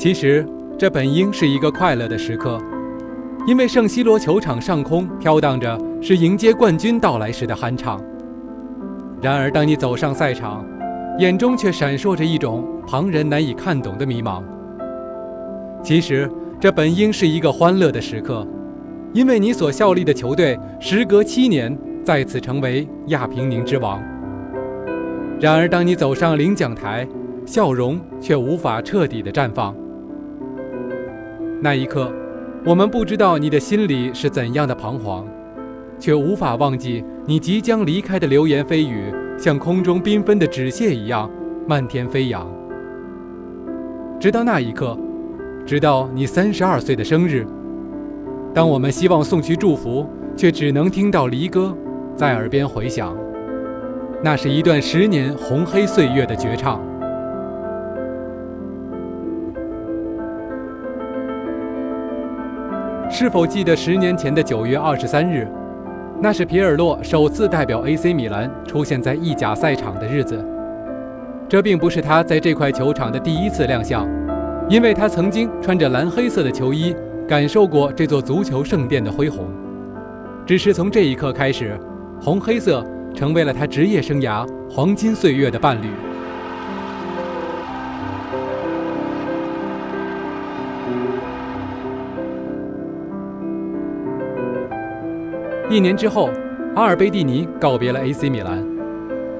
[0.00, 0.46] 其实，
[0.78, 2.58] 这本应是一个快乐的时刻，
[3.46, 8.00] 因为圣西罗球场上空飘荡着是迎接冠军到来时的酣畅。
[9.20, 10.64] 然而，当你走上赛场，
[11.18, 14.42] 眼中却闪烁着一种旁人难以看懂的迷茫。
[15.82, 16.26] 其实，
[16.58, 18.48] 这本应是一个欢乐的时刻，
[19.12, 24.02] 因为你所效力的球队时隔七年再次成为亚平宁之王。
[25.38, 27.06] 然而，当你走上领奖台，
[27.44, 29.76] 笑容却无法彻底的绽放。
[31.62, 32.10] 那一刻，
[32.64, 35.26] 我们不知道你的心里是怎样的彷徨，
[35.98, 41.30] 却无法忘记你即将离开的流言蜚语，像空中缤纷的纸屑一样
[41.68, 42.50] 漫天飞扬。
[44.18, 44.96] 直到那一刻，
[45.66, 47.46] 直到你三十二岁的生日，
[48.54, 51.76] 当我们希望送去祝福，却只能听到离歌
[52.16, 53.14] 在耳边回响。
[54.24, 56.80] 那是一段十年红黑岁月的绝唱。
[63.20, 65.46] 是否记得十年前的九月二十三日，
[66.22, 70.42] 那是皮尔洛首次代表 AC 米兰出现在意甲赛场的日子？
[71.46, 74.08] 这并不是他在这块球场的第一次亮相，
[74.70, 76.96] 因为他曾经穿着蓝黑色的球衣，
[77.28, 79.44] 感受过这座足球圣殿的恢宏。
[80.46, 81.78] 只是从这一刻开始，
[82.22, 82.82] 红黑色
[83.14, 85.88] 成为了他职业生涯黄金岁月的伴侣。
[95.70, 96.28] 一年之后，
[96.74, 98.60] 阿尔贝蒂尼告别了 AC 米兰。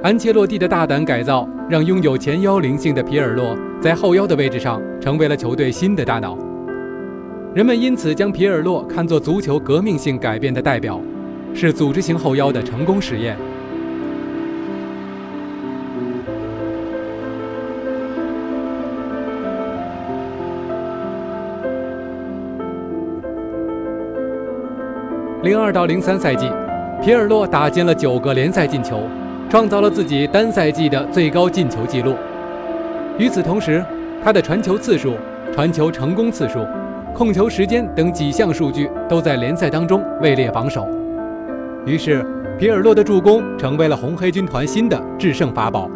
[0.00, 6.39] 安切洛蒂的大胆改造，让拥有前腰灵性的皮尔洛在后腰的位置上成为了球队新的大脑。
[7.53, 11.01] 人们因此将皮尔洛看作足球革命性改变的代表，
[11.52, 13.36] 是组织型后腰的成功实验。
[25.42, 26.52] 零二到零三赛季，
[27.02, 29.01] 皮尔洛打进了九个联赛进球，
[29.48, 32.14] 创造了自己单赛季的最高进球纪录。
[33.17, 33.83] 与此同时，
[34.23, 35.14] 他的传球次数、
[35.55, 36.58] 传球成功次数、
[37.14, 40.86] 控球时间等几项数据都在联赛当中位列榜首。
[41.86, 42.23] 于是，
[42.58, 45.90] 皮尔洛的助攻成为了红黑军团新的制胜法宝。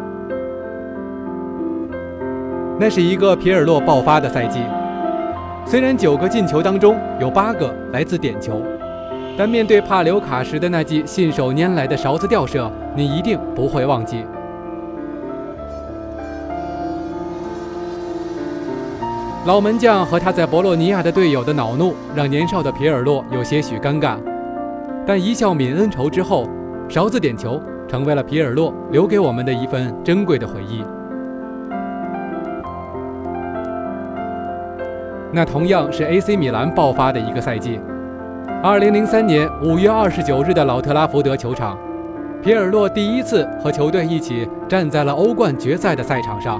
[2.79, 4.61] 那是一个皮尔洛爆发的赛季，
[5.67, 8.59] 虽然九个进球当中有八个来自点球。
[9.37, 14.25] 但面对帕留卡时的那记信手拈来的勺子吊射，你一定不会忘记。
[19.45, 24.17] 老门将和他在博洛尼亚的队友的恼怒，让年少的皮尔洛有些许尴尬。
[25.05, 26.49] 但一笑泯恩仇之后，
[26.87, 30.83] 勺子点球成为了皮尔洛留给我们的一份珍贵的回忆。
[35.31, 37.79] 那同样是 AC 米兰爆发的一个赛季。
[38.63, 41.77] 二零零三年五月二十九日的老特拉福德球场，
[42.41, 46.59] 皮尔洛第一次和球队一起站在了欧冠决赛的赛场上。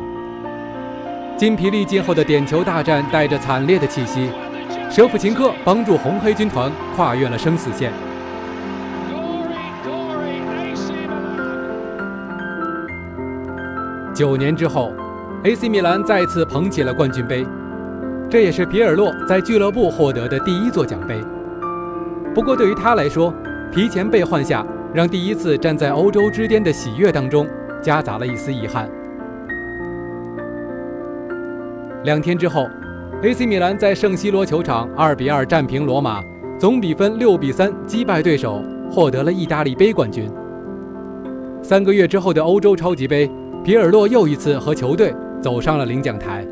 [1.35, 4.29] 筋疲力尽后的点球大战带着惨烈的气息，
[4.89, 7.91] 舍甫琴科帮助红黑军团跨越了生死线。
[14.13, 14.93] 九年之后
[15.43, 17.45] ，AC 米兰再次捧起了冠军杯，
[18.29, 21.19] 这也是皮尔洛在俱乐部获得的第一座奖杯。
[22.35, 23.33] 不过，对于他来说，
[23.71, 27.47] 提前被换下，让第一次站在欧洲之巅的喜悦当中
[27.81, 28.89] 夹杂了一丝遗憾。
[32.03, 32.67] 两天之后
[33.23, 36.21] ，AC 米兰在圣西罗球场2比2战平罗马，
[36.59, 40.29] 总比分6比3击败对手，获得了意大利杯冠军。
[41.63, 43.31] 三个月之后的欧洲超级杯，
[43.63, 46.45] 皮尔洛又一次和球队走上了领奖台。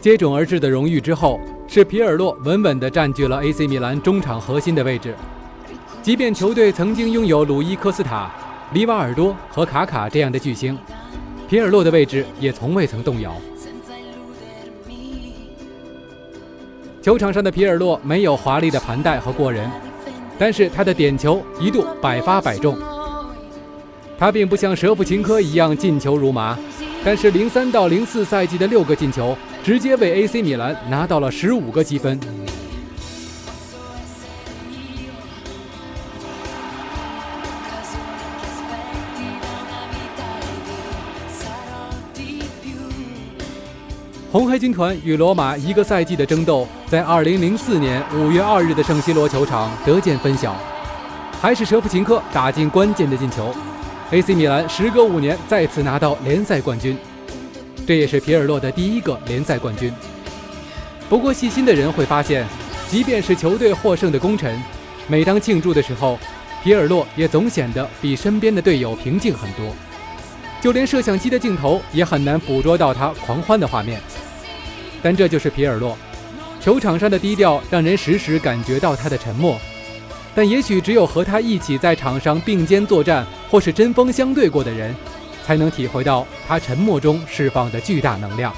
[0.00, 5.12] 接踵而至的荣誉之后，是皮尔洛稳稳地占据了 AC 米兰中场核心的位置。
[6.02, 8.30] 即便球队曾经拥有鲁伊科斯塔、
[8.72, 10.78] 里瓦尔多和卡卡这样的巨星，
[11.48, 13.34] 皮尔洛的位置也从未曾动摇。
[17.02, 19.68] 球场上的皮尔洛没有华丽的盘带和过人，
[20.38, 22.78] 但是他的点球一度百发百中。
[24.16, 26.56] 他并不像舍甫琴科一样进球如麻，
[27.04, 29.36] 但是零三到零四赛季的六个进球。
[29.62, 32.18] 直接为 AC 米兰拿到了十五个积分。
[44.30, 50.54] 红黑军团与罗马一个赛季的争斗，在2004年5月2日的圣西罗球场得见分晓，
[51.40, 53.54] 还是舍甫琴科打进关键的进球
[54.10, 56.96] ，AC 米兰时隔五年再次拿到联赛冠军，
[57.88, 59.90] 这也是皮尔洛的第一个联赛冠军。
[61.08, 62.46] 不过，细心的人会发现，
[62.86, 64.62] 即便是球队获胜的功臣，
[65.06, 66.18] 每当庆祝的时候，
[66.62, 69.74] 皮尔洛也总显得比身边的队友平静很多，
[70.60, 73.98] 就连摄像机的镜头也很难捕捉到他狂欢的画面。
[75.00, 75.96] 但这就是皮尔洛，
[76.60, 79.58] 球场上的低调让人时时感觉到他的沉默，
[80.34, 84.94] 但也许只有和他一起在场上并肩作战或是针锋相对过的人，
[85.48, 88.52] 才能体会到他沉默中释放的巨大能量。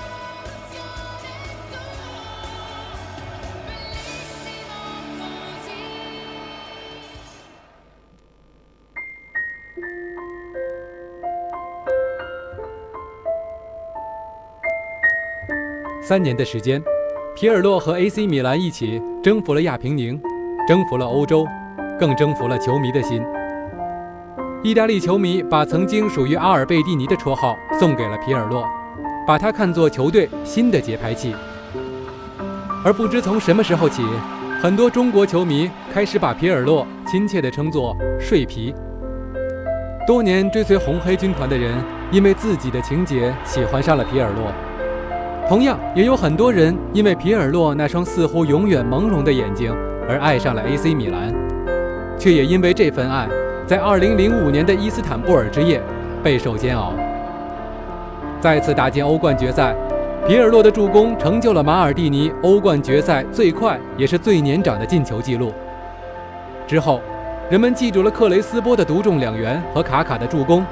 [16.03, 16.83] 三年的时间，
[17.37, 20.21] 皮尔洛和 AC 米兰一起征服了亚平宁，
[20.67, 21.47] 征服了欧洲，
[22.01, 23.25] 更征服了球迷的心。
[24.63, 28.69] 意大利球迷把曾经属于阿尔贝蒂尼的绰号送给了皮尔洛，
[29.27, 31.35] 把他看作球队新的节拍器。
[32.85, 34.05] 而不知从什么时候起，
[34.61, 38.75] 很多中国球迷开始把皮尔洛亲切地称作“睡皮”。
[40.07, 44.53] 多年追随红黑军团的人，因为自己的情节喜欢上了皮尔洛。
[45.49, 49.75] 同样，也有很多人因为皮尔洛那双似乎永远朦胧的眼睛
[50.07, 51.35] 而爱上了 AC 米兰，
[52.19, 53.27] 却也因为这份爱，
[53.71, 55.81] 在2005年的伊斯坦布尔之夜
[56.25, 56.93] 备受煎熬。
[58.41, 59.73] 再次打进欧冠决赛，
[60.27, 65.53] 皮尔洛的助攻成就了马尔蒂尼欧冠决赛最快也是最年长的进球纪录。
[66.67, 67.01] 之后，
[67.49, 70.67] 人们记住了克雷斯波的独中两元和卡卡的助攻，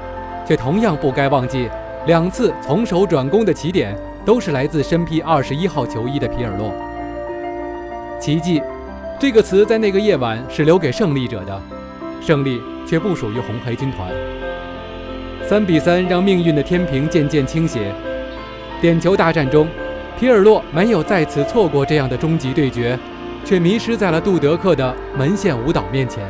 [0.45, 1.69] 却同样不该忘记
[2.05, 3.95] 两次从守转攻的起点。
[4.25, 6.69] 都是来自身披二十一号球衣的皮尔洛。
[8.19, 8.61] 奇迹，
[9.17, 11.61] 这个词在那个夜晚是留给胜利者的，
[12.19, 14.09] 胜利却不属于红黑军团。
[15.43, 17.93] 三比三让命运的天平渐渐倾斜。
[18.81, 19.67] 点球大战中，
[20.17, 22.97] 皮尔洛没有再次错过这样的终极对决，
[23.45, 26.27] 却迷失在了杜德克的门线舞蹈面前。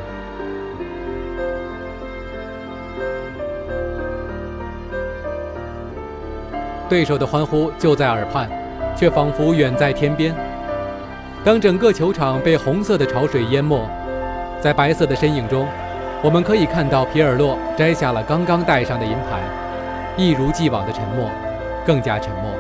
[6.90, 8.50] 对手的欢呼就在耳畔，
[8.98, 10.36] 却仿佛远在天边。
[11.42, 13.88] 当整个球场被红色的潮水淹没，
[14.60, 15.66] 在白色的身影中，
[16.22, 19.42] 我们可以看到皮尔洛摘下了刚刚戴上的银牌，
[20.18, 21.30] 一如既往的沉默，
[21.86, 22.52] 更加沉默。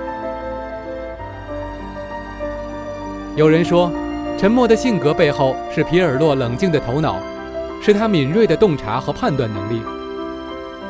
[3.35, 3.91] 有人说，
[4.37, 7.17] 沉默的性格背后是皮尔洛冷静的头脑，
[7.81, 9.81] 是他敏锐的洞察和判断能力。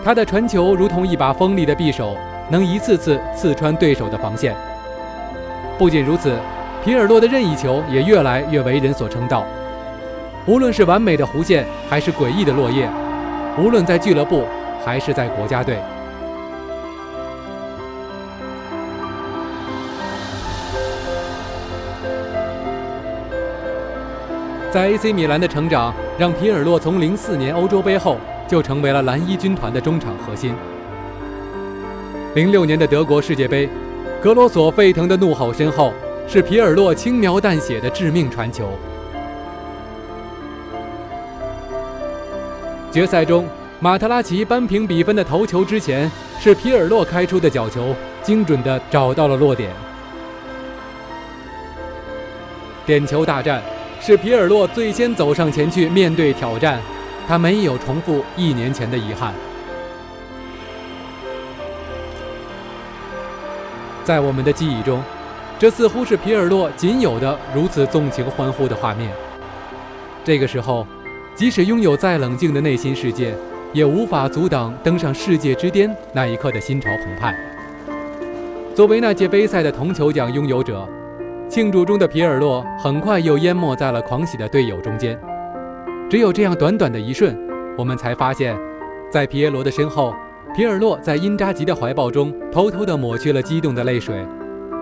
[0.04, 2.16] 他的传球如同一把锋利的匕首。
[2.52, 4.56] 能一次次刺穿对手的防线。
[5.78, 6.36] 不仅如此，
[6.84, 9.46] 皮尔洛的任意球也越来越为人所称道。
[10.46, 12.90] 无论是完美的弧线，还是诡异的落叶，
[13.58, 14.46] 无论在俱乐部
[14.84, 15.78] 还是在国家队，
[24.72, 30.56] 在 AC 米兰的成长，让皮尔洛从04年欧洲杯后就成为了蓝衣军团的中场核心。
[32.34, 33.70] 零六年的德国世界杯，
[34.22, 35.94] 格罗索沸腾的怒吼身后，
[36.28, 38.70] 是皮尔洛轻描淡写的致命传球。
[42.92, 43.48] 决赛中，
[43.80, 49.70] 马特拉齐扳平比分的头球之前，是皮尔洛开出的角球，精准的找到了落点。
[52.88, 53.62] 点球大战，
[54.02, 56.82] 是皮尔洛最先走上前去面对挑战，
[57.28, 59.36] 他没有重复一年前的遗憾。
[64.04, 65.04] 在我们的记忆中，
[65.60, 69.12] 这似乎是皮尔洛仅有的如此纵情欢呼的画面。
[70.24, 70.88] 这个时候，
[71.40, 73.34] 即使拥有再冷静的内心世界，
[73.72, 77.34] 也无法阻挡登上世界之巅那一刻的心潮澎湃。
[78.76, 80.86] 作为那届杯赛的铜球奖拥有者，
[81.48, 85.18] 庆祝中的皮尔洛很快又淹没在了狂喜的队友中间。
[86.10, 87.34] 只有这样短短的一瞬，
[87.78, 88.54] 我们才发现，
[89.10, 90.14] 在皮耶罗的身后。
[90.54, 94.28] 皮尔洛在因扎吉的怀抱中偷偷地抹去了激动的泪水，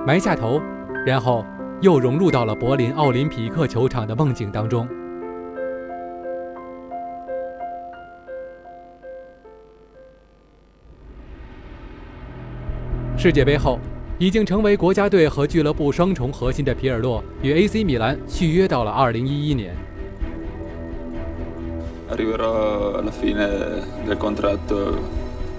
[0.07, 0.59] 埋下头，
[1.05, 1.45] 然后
[1.81, 4.87] 又融入到了柏林奥林匹克球场的梦境当中。
[13.17, 13.79] 世界杯后，
[14.19, 19.75] 已经成为国家队和俱乐部双重核心的皮尔洛，与 AC 米兰续约到了2011年。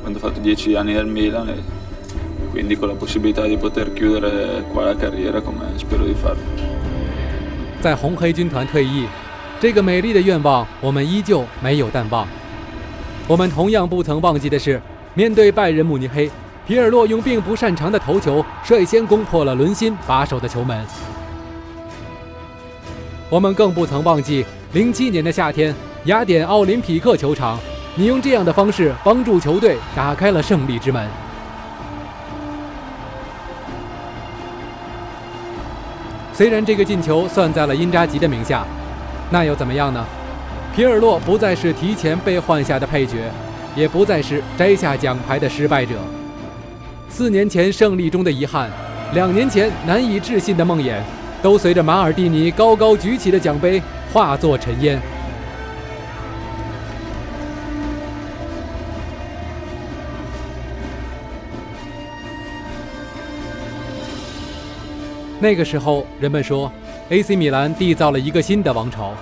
[0.04, 1.54] quando ho fatto dieci anni nel Milan e
[2.52, 6.36] quindi con la possibilità di poter chiudere qua la carriera come spero di fare。
[7.80, 9.06] 在红黑军团退役，
[9.60, 12.26] 这个美丽的愿望我们依旧没有淡忘。
[13.26, 14.80] 我们同样不曾忘记的是，
[15.14, 16.30] 面对拜仁慕尼黑，
[16.68, 20.84] 皮尔洛用并不擅长的头球率先攻破了伦辛把守的球门。
[23.30, 24.44] 我们更不曾忘记，
[24.74, 27.58] 零七年的夏天，雅典奥林匹克球场，
[27.94, 31.08] 你用这样的方式帮助球队打开了胜利之门。
[36.34, 38.66] 虽然这个进球算在了因扎吉的名下，
[39.30, 40.04] 那又怎么样呢？
[40.76, 43.16] 皮尔洛不再是提前被换下的配角，
[43.74, 45.94] 也不再是摘下奖牌的失败者。
[47.08, 48.70] 四年前胜利中的遗憾，
[49.12, 51.00] 两年前难以置信的梦魇，
[51.42, 55.00] 都随着马尔蒂尼高高举起的奖杯化作尘烟。
[65.40, 66.70] 那个时候，人们说
[67.08, 69.14] ，AC 米兰缔造了一个新的王朝，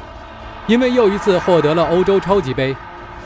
[0.66, 2.75] 因为又一次获得了欧洲超级杯，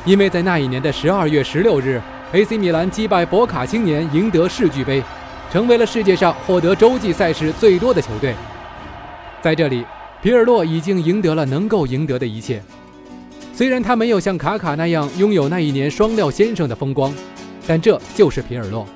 [0.05, 2.01] 因为在那一年的十二月十六日
[2.33, 5.03] ，AC 米兰击败博卡青年，赢得世俱杯，
[5.53, 8.35] 成为了世界上获得洲际赛事最多的球队。
[9.43, 9.85] 在这里，
[10.23, 12.63] 皮尔洛已经赢得了能够赢得的一切。
[13.53, 17.13] 虽然他没有像卡卡那样拥有那一年双料先生的风光，
[17.67, 18.87] 但这就是皮尔洛。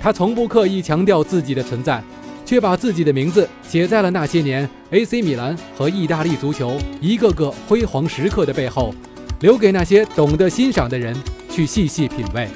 [0.00, 2.02] 他从不刻意强调自己的存在。
[2.44, 8.92] 却把自己的名字写在了那些年 AC 米兰和意大利足球一个个辉煌时刻的背后，
[9.40, 11.16] 留给那些懂得欣赏的人
[11.52, 12.48] 去细细品味。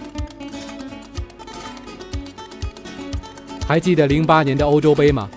[3.69, 5.29] 还记得零八年的欧洲杯吗？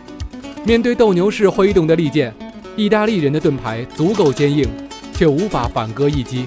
[0.65, 2.33] 面对斗牛士挥动的利剑，
[2.75, 4.67] 意大利人的盾牌足够坚硬，
[5.13, 6.45] 却无法反戈一击。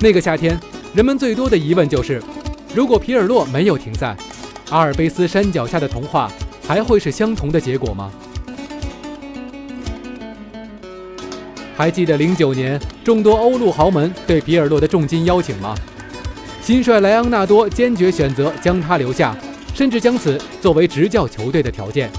[0.00, 0.58] 那个夏天，
[0.94, 2.22] 人们最多的疑问就是：
[2.74, 4.16] 如果皮尔洛没有停赛，
[4.70, 6.30] 阿尔卑斯山脚下的童话。
[6.70, 8.12] 还会是相同的结果吗？
[11.80, 15.74] 还记得零九年众多欧陆豪门对皮尔洛的重金邀请吗？
[16.60, 19.34] 新帅莱昂纳多坚决选择将他留下，
[19.72, 22.10] 甚至将此作为执教球队的条件。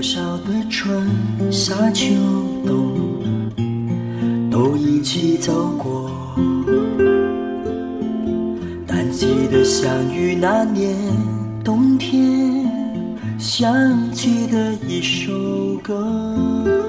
[0.00, 1.06] 多少的春
[1.52, 2.14] 夏秋
[2.64, 3.20] 冬，
[4.50, 6.10] 都一起走过。
[8.86, 10.96] 但记得相遇那年
[11.62, 12.66] 冬天，
[13.38, 16.79] 想起的一首歌。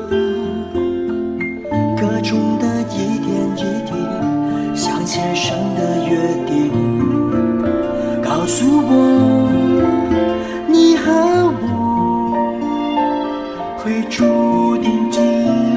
[14.21, 15.70] 注定这。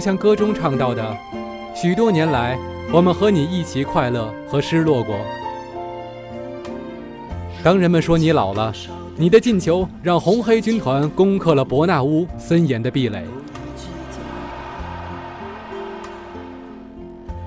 [0.00, 1.14] 就像歌中唱到的，
[1.74, 2.58] 许多年来，
[2.90, 5.14] 我们和你一起快乐和失落过。
[7.62, 8.72] 当人们说你老了，
[9.14, 13.18] 你的进球让红黑军团攻克了伯纳乌森严的壁垒；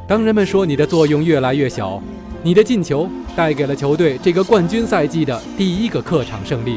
[0.07, 1.99] 当人们说你的作用越来越小，
[2.43, 6.73] 你的进球带给了球队这个冠军赛季的第一个客场胜利；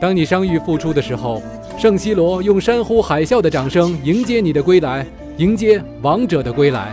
[0.00, 1.42] 当你伤愈复出的时候。
[1.78, 5.06] 圣西罗用山呼海啸的掌声迎接你的归来，
[5.36, 6.92] 迎接王者的归来。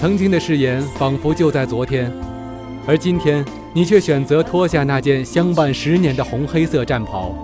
[0.00, 2.12] 曾经的誓言仿佛就在昨天，
[2.86, 3.44] 而今天
[3.74, 7.34] 你却选择脱下那件相伴十年的红黑色战袍，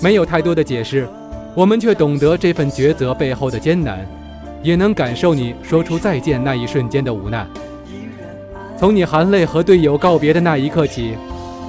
[0.00, 1.08] 没有太多的解释。
[1.54, 4.06] 我们却懂得这份抉择背后的艰难，
[4.62, 7.46] 也能感受你说出再见那一瞬间的无奈。
[8.78, 11.14] 从你含泪和队友告别的那一刻起，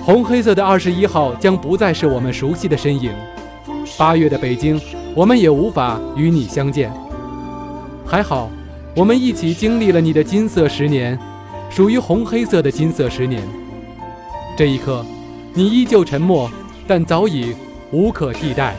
[0.04, 3.12] 红黑色的二十一号将不再是我们熟悉的身影。
[3.98, 4.80] 八月的北京，
[5.14, 6.92] 我们也无法与你相见。
[8.06, 8.50] 还好，
[8.96, 11.20] 我们一起经历了你的金色十年，
[11.70, 13.44] 属于红黑色的金色十年。
[14.58, 15.06] 这一刻，
[15.54, 16.50] 你依旧沉默，
[16.88, 17.54] 但早已
[17.92, 18.76] 无可替代。